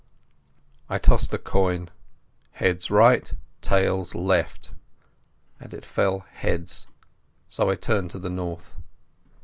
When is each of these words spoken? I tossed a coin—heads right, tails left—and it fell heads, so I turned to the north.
I 0.89 0.97
tossed 0.97 1.31
a 1.31 1.37
coin—heads 1.37 2.89
right, 2.89 3.31
tails 3.61 4.15
left—and 4.15 5.73
it 5.75 5.85
fell 5.85 6.21
heads, 6.21 6.87
so 7.47 7.69
I 7.69 7.75
turned 7.75 8.09
to 8.09 8.19
the 8.19 8.31
north. 8.31 8.77